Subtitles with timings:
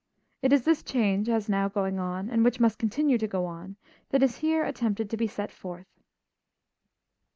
[0.41, 3.75] It is this change as now going on, and which must continue to go on,
[4.09, 5.91] that is here attempted to be set forth.